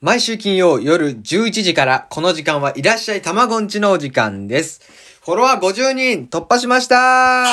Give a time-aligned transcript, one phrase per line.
[0.00, 4.80] 毎週金曜夜11時からこの時間はいらっしゃいたまごんちのお時間です。
[5.24, 7.44] フォロワー50人突破しました。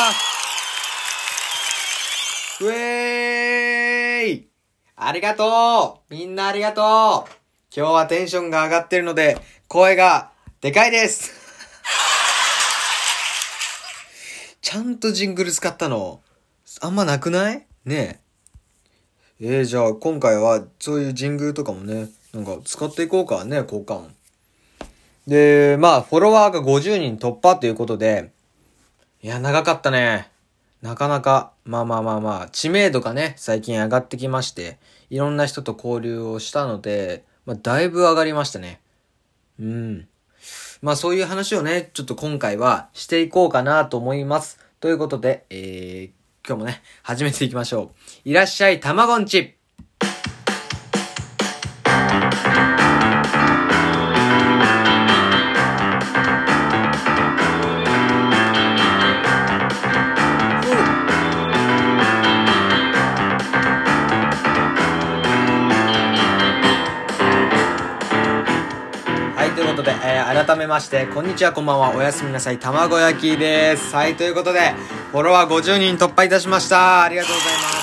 [2.61, 4.47] うえーい
[4.95, 6.13] ありがとう。
[6.13, 7.31] みんなありがとう。
[7.75, 10.29] 今日はテンションが上がってるので声が
[10.61, 11.33] でかいです。
[14.61, 16.21] ちゃんとジングル使ったの？
[16.81, 17.65] あんまなくない？
[17.85, 19.55] ねえ。
[19.57, 24.13] えー、じゃあ今回はそういうジングルとかもね、なんか使っていこうかね、効果音。
[25.25, 28.31] で、まあ、フォロワーが50人突破ということで、
[29.23, 30.29] いや、長かったね。
[30.81, 34.77] なかなか、まあまあまあまあ、知名度がね、最近上がってきまして、
[35.09, 38.81] いろんな人と交流をしたので、まあ、だいぶ上がりましたね。
[39.57, 40.07] うん。
[40.81, 44.59] まあそういう話をね、ちょっと今回はしていこうかなと思います。
[44.81, 47.93] ということで、えー、今日もね、始めていきましょ
[48.25, 48.29] う。
[48.29, 49.54] いらっしゃい、たまごんち
[70.45, 73.95] 改めまして、こんにちは、こんばんは、おやすみなさい、卵焼きです。
[73.95, 74.75] はい、ということで、
[75.11, 77.01] フォロワー50人突破いたしました。
[77.01, 77.75] ありがとうございます。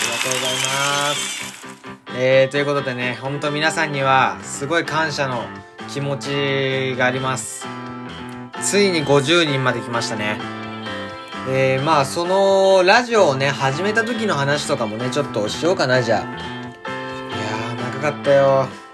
[0.00, 1.42] ありがとうございます。
[2.16, 5.44] えー、ということでね、ほんと皆さんには、すごい感謝の
[5.88, 7.68] 気持ちがあります。
[8.60, 10.40] ついに50人まで来ましたね。
[11.48, 16.20] えー、まあ、その、ラジオをね、始めた時の話とかもね、ちょっとしようかな、じゃあ。
[16.22, 18.89] いや、長かったよ。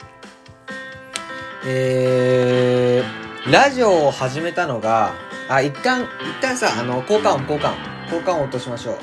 [1.69, 5.14] えー、ラジオを始めたのが、
[5.48, 7.77] あ、一旦、一旦さ、あの、効果音、効果音。
[8.09, 8.98] 効果音落としましょう。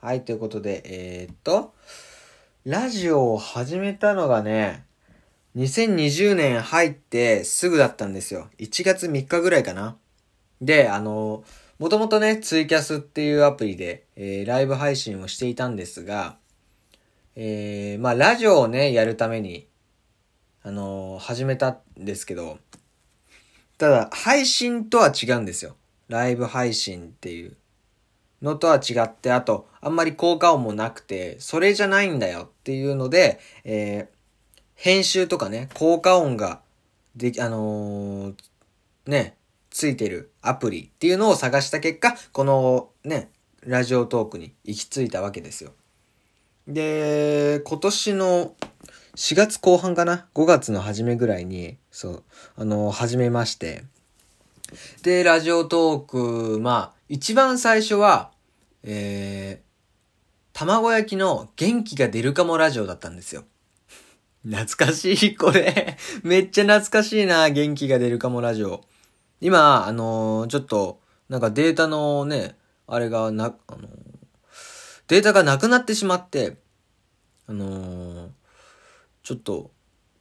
[0.00, 1.74] はい、ということで、えー、っと、
[2.64, 4.84] ラジオを始めたのがね、
[5.54, 8.48] 2020年入ってすぐだったんですよ。
[8.58, 9.96] 1月3日ぐらいかな。
[10.60, 11.44] で、あの、
[11.78, 16.36] もともとね、ツイキャスっていうアプリで、えーライブ配信をしていたんですが、
[17.36, 19.68] えー、まあ、ラジオをね、やるために、
[20.66, 22.58] あのー始めたんですけど、
[23.78, 25.76] ただ、配信とは違うんですよ。
[26.08, 27.56] ライブ配信っていう
[28.42, 34.16] のとは違って、あと、あんまり効果音もなくて、それじゃないんだよっていうので、えー
[34.74, 36.60] 編集とかね、効果音が、
[37.14, 38.34] でき、あのー
[39.06, 39.36] ね、
[39.70, 43.30] ついてるアプリっていうのを探した結果、このね、
[43.62, 45.70] ラジオトークに行き着いたわけですよ。
[46.66, 48.56] で、今年の
[49.16, 53.84] 4月後半かな ?5 月の初めぐらいに、そう、あの、始めまして。
[55.02, 58.30] で、ラジオトーク、まあ、一番最初は、
[58.82, 63.44] えー、卵焼きの元気が出るかもラジオだったんですよ。
[64.46, 65.96] 懐かしい、これ。
[66.22, 68.84] めっちゃ懐かしいな、元気が出るかもラジオ。
[69.40, 71.00] 今、あのーちょっと、
[71.30, 72.54] なんかデータのね、
[72.86, 73.88] あれがな、あのー
[75.08, 76.58] データがなくなってしまって、
[77.46, 78.25] あのー
[79.26, 79.72] ちょっと、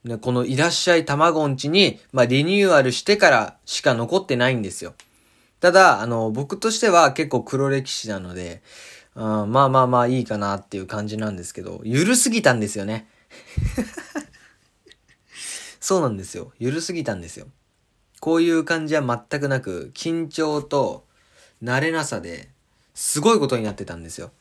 [0.03, 4.95] ね、このいらっしゃいたまごんちに、まあ、リニューアルしてからしか残ってないんですよ。
[5.59, 8.63] ただ、あの、僕としては結構黒歴史なので、
[9.13, 13.07] あーまあまあまあいいかなっていう感じなんですけど、ゆるすぎたんですよね。
[15.79, 16.51] そうなんですよ。
[16.57, 17.45] ゆるすぎたんですよ。
[18.21, 21.05] こういう感じは全くなく、緊張と
[21.63, 22.49] 慣れなさで、
[22.95, 24.31] すごいことになってたんですよ。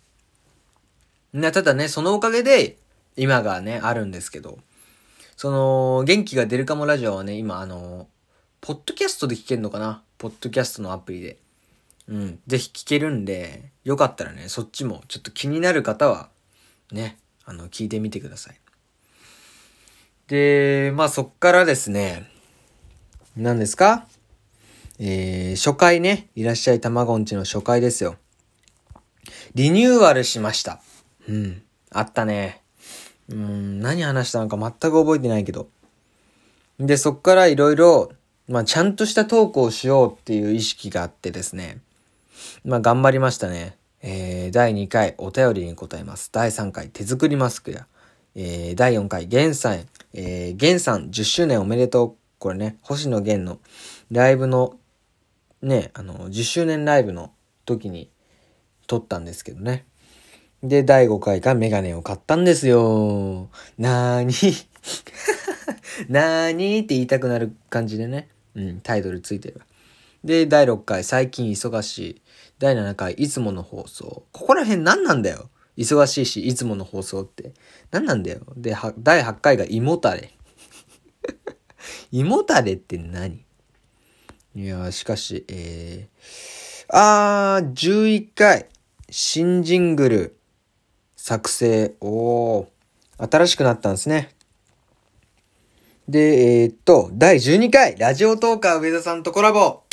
[1.34, 2.78] な、ただね、そのおかげで、
[3.16, 4.58] 今がね、あるんですけど、
[5.36, 8.08] その、元気が出るかもラジオはね、今、あの、
[8.60, 10.02] ポッドキャストで聞けるのかな？
[10.16, 11.38] ポッドキャストのアプリで。
[12.08, 16.28] うん、ぜひ聞けるんで、よかったらね、そっちもちょっと気になる方は、
[16.92, 18.60] ね、あの、聞いてみてください。
[20.28, 22.30] で、まあそっからですね、
[23.36, 24.06] 何ですか？
[24.98, 28.16] えー、初回ね、いらっしゃいたまごんちの初回ですよ。
[29.54, 30.80] リニューアルしました。
[31.28, 31.62] うん。
[31.90, 32.62] あったね。
[33.28, 35.68] うん、何話したのか全く覚えてないけど。
[36.78, 38.12] で、そっからいろいろ、
[38.48, 41.78] まあちゃんとしたトークをしようっていう意識があってですね。
[42.64, 43.76] まあ頑張りましたね。
[44.02, 46.30] えー、第2回お便りに答えます。
[46.30, 47.86] 第3回手作りマスクや、
[48.34, 52.14] えー、第4回ゲンさん、えー、ゲンさん10周年おめでとう。
[52.38, 53.58] これね、星野源の
[54.10, 54.76] ライブの、
[55.62, 57.32] ね、あの、10周年ライブの
[57.64, 58.10] 時に
[58.86, 59.86] 撮ったんですけどね。
[60.64, 63.50] で、第5回がメガネを買ったんですよ。
[63.76, 64.32] なーに？
[66.08, 68.30] なーにって言いたくなる感じでね。
[68.54, 69.66] うん、タイトルついてるわ。
[70.24, 72.22] で、第6回、最近忙しい。
[72.58, 74.24] 第7回、いつもの放送。
[74.32, 75.50] ここら辺何なんだよ。
[75.76, 77.52] 忙しいし、いつもの放送って。
[77.90, 78.40] 何なんだよ。
[78.56, 80.30] で、第8回が胃もたれ。
[82.10, 83.44] 胃もたれって何？
[84.56, 88.68] いやしかし、えー、あー、11回、
[89.10, 90.36] 新ジングル、
[91.26, 94.28] 作成、おー、新しくなったんですね。
[96.06, 99.84] で、えー、っと、第12回、ラジオトーカー上田さんとコラボ。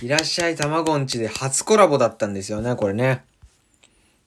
[0.00, 3.24] いらっしゃいたまごんちで初コラボだったんですよね、これね。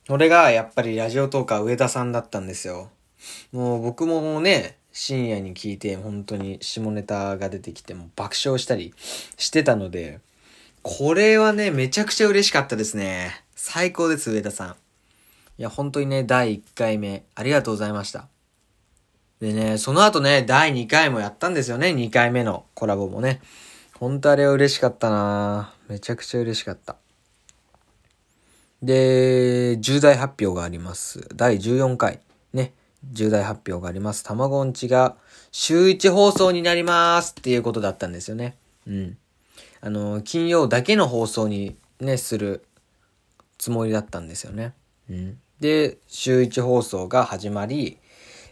[0.10, 2.89] これが、やっぱりラジオトーカー上田さんだったんですよ。
[3.54, 8.94] もう僕もね、深夜に聞いて本当に下ネタが出てきても爆笑したり
[9.38, 10.19] してたので、
[10.81, 13.45] これはね、めちゃくちゃ嬉しかったですね。
[13.56, 14.75] 最高です、上田さん。
[15.62, 18.28] いや、本当にね、第1回目、ありがとうございました。
[19.40, 23.42] でね、その後ね、第2回もやったんですよね、2回目のコラボもね。
[24.00, 26.96] ほんとあれは嬉しかったなめちゃくちゃ嬉しかった。
[28.81, 31.30] で、重大発表があります。
[31.36, 32.22] 第14回、
[32.54, 32.74] ね、
[33.12, 34.24] 重大発表があります。
[34.24, 35.16] たまごんちが
[35.52, 38.58] 週1放送になりますっていうことだったんですよね。
[38.88, 39.18] うん。
[39.80, 42.66] あの、金曜だけの放送にね、する
[43.60, 44.74] つもりだったんですよね。
[45.08, 45.38] うん。
[45.62, 48.00] で、週1放送が始まり、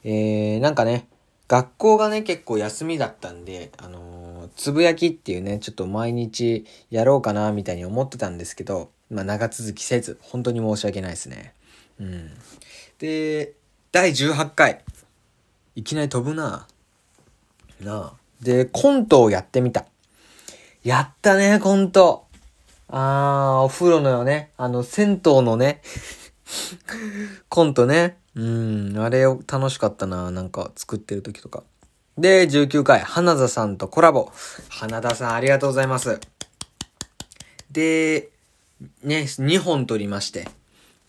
[0.03, 1.07] えー、なんかね、
[1.47, 11.55] 学校がね、結構休みだったんで、あのー、つぶやきっていうね、ちょっと毎日やろうかな、みたいに思ってたんですけど、まあ、長続きせず、本当に申し訳ないですね。
[11.99, 12.29] うん。
[12.99, 13.53] で、
[13.91, 14.83] 第18回。
[15.75, 16.67] いきなり飛ぶな。
[17.81, 18.13] なあ。
[18.39, 19.85] で、コントをやってみた。
[20.83, 22.27] やったね、コント。
[22.87, 25.81] あー、お風呂のよね、あの、銭湯のね、
[27.49, 28.17] コントね。
[28.35, 30.31] うん、あれを楽しかったな。
[30.31, 31.63] なんか作ってる時とか。
[32.17, 34.31] で、19回、花田さんとコラボ。
[34.69, 36.19] 花田さんありがとうございます。
[37.71, 38.29] で、
[39.03, 40.47] ね、2本撮りまして。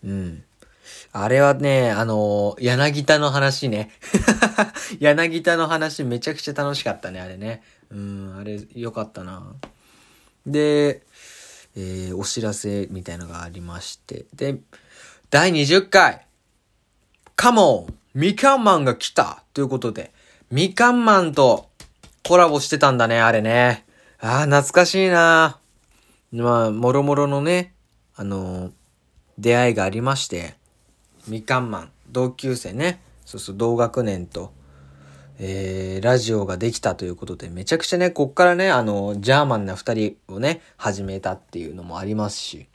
[0.03, 0.43] うん。
[1.13, 3.91] あれはね、あのー、柳田の話ね。
[4.99, 7.63] 柳田の話めちゃくちゃ楽しかったね、あれね。
[7.89, 9.53] うん、あれよかったな。
[10.45, 11.03] で、
[11.75, 14.25] えー、お知らせみたいのがありまして。
[14.33, 14.59] で、
[15.31, 16.25] 第20回、
[17.37, 17.93] カモン。
[18.13, 19.45] みかんマンが来た。
[19.53, 20.11] ということで、
[20.51, 21.69] みかんマンと
[22.21, 23.85] コラボしてたんだね、あれね。
[24.19, 25.57] ああ、懐かしいな。
[26.33, 27.73] まあ、もろもろのね、
[28.13, 28.71] あのー、
[29.37, 30.55] 出会いがありまして、
[31.29, 34.51] みかんマン、同級生ね、そうそう、同学年と、
[35.39, 42.67] えー、ラジオができたということで、めちゃくちゃね、こっからね、あの、ジャーマンな二人をね、始めたっていうのもありますし。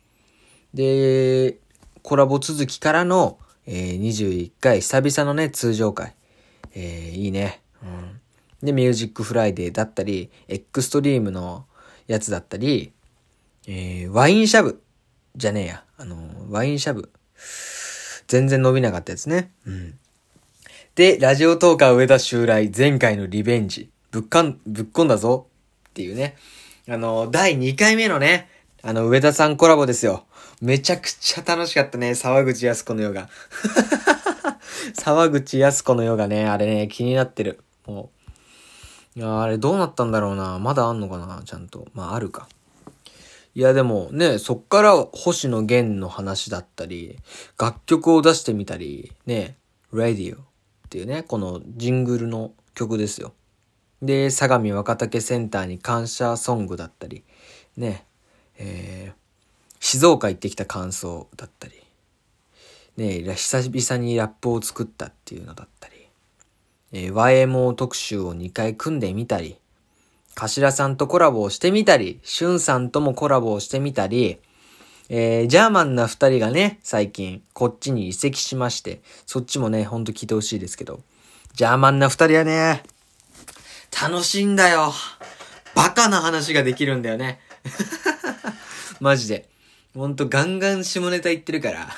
[0.72, 1.58] で、
[2.06, 3.36] コラボ続きからの、
[3.66, 6.14] えー、21回、久々のね、通常回。
[6.72, 7.60] えー、いいね。
[7.82, 8.20] うん。
[8.64, 11.66] で、ミュージックフライデーだったり、エクストリームの
[12.06, 12.92] やつだったり、
[13.66, 14.84] えー、ワインシャブ。
[15.34, 15.84] じゃねえや。
[15.98, 16.16] あの、
[16.48, 17.10] ワインシャブ。
[18.28, 19.50] 全然伸びなかったやつね。
[19.66, 19.98] うん。
[20.94, 25.48] で、ラジオトーカー上田襲来、前回のリベンジ、ぶっかん、ぶっこんだぞ
[25.88, 26.36] っていうね。
[26.88, 28.48] あの、第2回目のね、
[28.82, 30.24] あの、上田さんコラボですよ。
[30.60, 33.28] めちゃくちゃ楽しかったね、沢口靖子のヨガ。
[34.94, 37.60] 沢口靖子のヨガね、あれね、気になってる。
[37.86, 38.10] も
[39.16, 39.18] う。
[39.18, 40.58] いや、あれどうなったんだろうな。
[40.58, 41.86] まだあんのかなちゃんと。
[41.94, 42.48] まあ、あるか。
[43.54, 47.18] いやでもね、そっから星野源の話だったり、
[47.58, 49.56] 楽曲を出してみたり、ね、
[49.92, 50.40] Radio っ
[50.90, 53.32] ていうね、このジングルの曲ですよ。
[54.02, 57.24] で、相模若竹センターに感謝ソングだったり、
[57.78, 58.04] ね、
[58.58, 59.25] えー、
[59.80, 61.74] 静岡行ってきた感想だったり、
[62.96, 65.94] ね、久々にラップを作ったっていうのだったり、
[66.92, 69.58] えー、YMO 特集を2回組んでみたり、
[70.34, 74.38] 頭さんとコラボをしてみたり、しゅんさんともコラボをしてみたり、
[75.08, 81.00] えー、ジャーマンな二人がね、最近、こっちに移籍しまして、そっちもね、ほんと聞いてほしいですけど、
[81.54, 82.82] ジャーマンな二人はね、
[84.02, 84.92] 楽しいんだよ。
[85.74, 87.40] バカな話ができるんだよね。
[89.00, 89.48] マジで。
[89.96, 91.88] ほんとガンガン下ネタ言ってるから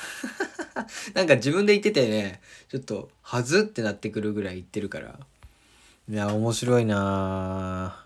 [1.15, 5.19] なんか自分で言っててね、ちょっと、はずってなってくるぐらい言ってるから。
[6.09, 8.05] いや、面白いな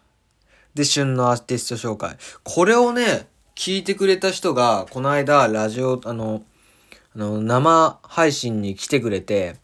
[0.75, 2.17] で、旬のアーティスト紹介。
[2.43, 6.43] これをね、聞いてくれた人が、この間、ラジオ、あの、
[7.15, 9.57] あの、生配信に来てくれて、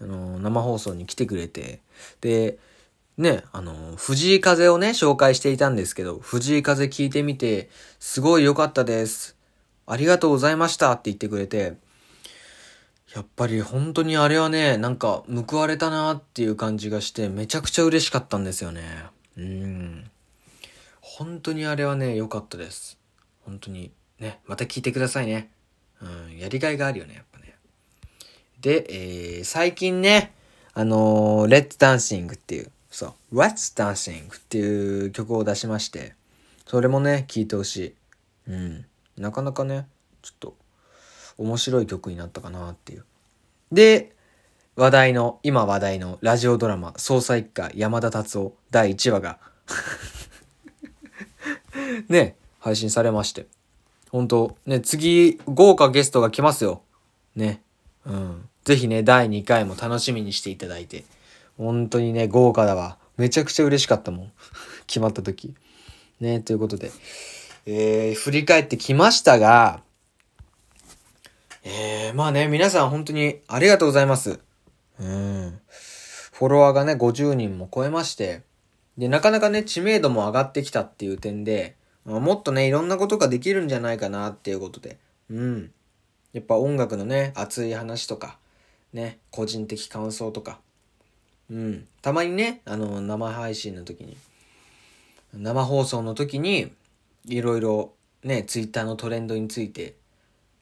[0.00, 1.80] あの、生放送に来てくれて、
[2.22, 2.58] で、
[3.18, 7.68] ね、あの、藤井風をね、紹介していたんですけど、藤井風聞いてみて、
[8.00, 9.36] すごい良かったです。
[9.92, 11.74] ありがとうございましたって言ってくれて、
[13.14, 18.82] やっぱり本当にあれはね、なんか報われたなっていう感じがして、めちゃくちゃ嬉しかったんですよね。
[19.36, 20.10] うん。
[21.02, 22.98] 本当にあれはね、良かったです。
[23.44, 23.92] 本当に。
[24.18, 25.50] ね、また聞いてくださいね。
[26.00, 27.54] うん、やりがいがあるよね、やっぱね。
[28.62, 30.32] で、えー、最近ね、
[30.72, 36.14] あのー、レッツダンシングっていう、そう、Let's Dancing っていう曲を出しまして、
[36.66, 37.94] それもね、聴いてほしい。
[38.48, 38.86] うん。
[39.16, 39.86] なかなかね、
[40.22, 40.56] ちょっと、
[41.38, 43.04] 面白い曲になったかなっていう。
[43.72, 44.12] で、
[44.76, 49.38] 話題の、今話題のラジオドラマ、捜査一課山田達夫第1話が
[52.08, 53.46] ね、配信されまして。
[54.10, 56.82] 本当ね、次、豪華ゲストが来ますよ。
[57.34, 57.62] ね。
[58.04, 58.48] うん。
[58.64, 61.04] ぜひね、第2回も楽しみにしていただいて。
[61.58, 62.98] 本当にね、豪華だわ。
[63.16, 64.32] めちゃくちゃ嬉しかったもん。
[64.86, 65.54] 決まった時。
[66.20, 66.90] ね、ということで。
[67.64, 69.82] えー、振り返ってきましたが、
[71.64, 74.40] えー、まあね、皆さん本当にありがとうございます。
[74.98, 75.60] うん。
[76.32, 78.42] フォロワーがね、50人も超えまして、
[78.98, 84.98] で、なかなかね、知名度も上がってきたっていう点で、まあ、もっとね、いろんなことができるんじゃないかなっていうことで、
[85.30, 85.70] うん。
[86.32, 88.38] やっぱ音楽のね、熱い話とか、
[88.92, 90.58] ね、個人的感想とか、
[91.48, 91.86] うん。
[92.00, 94.16] たまにね、あの、生配信の時に、
[95.32, 96.72] 生放送の時に、
[97.26, 97.92] いろいろ
[98.24, 99.96] ね、ツイッターのトレンドについて、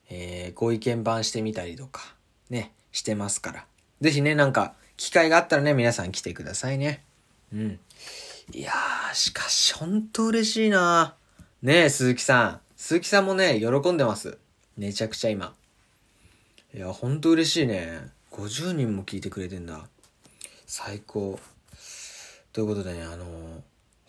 [0.08, 2.14] えー、ご意見番してみたりとか、
[2.48, 3.66] ね、してますから。
[4.00, 7.04] ぜひね、なんか、機会があったらね、皆さん来てくださいね。
[7.52, 7.78] うん。
[8.52, 11.14] いやー、しかし、ほんと嬉しいな
[11.62, 12.60] ねえ、鈴木さん。
[12.76, 14.38] 鈴木さんもね、喜んでます。
[14.76, 15.54] めちゃくちゃ今。
[16.74, 18.10] いや、ほんと嬉しいね。
[18.32, 19.86] 50人も聞いてくれてんだ。
[20.66, 21.38] 最高。
[22.52, 23.60] ということでね、あのー、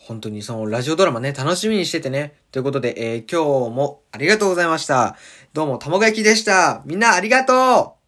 [0.04, 2.34] 本当にそのラジオドラマね、楽しみにしててね。
[2.50, 5.16] ということで、えー、今日もありがとうございました。
[5.52, 6.82] どうも、たまがきでした。
[6.84, 8.02] みんなありがとう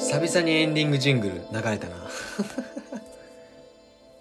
[0.00, 1.96] 久々にエンディングジングル流れたな